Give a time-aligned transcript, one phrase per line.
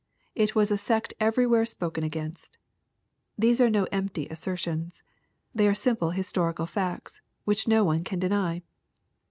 [0.33, 2.57] It was a sect everywhere spoken against.—
[3.37, 5.03] These are no empty assertions.
[5.53, 8.63] They are simple historical facts, which no one can deny.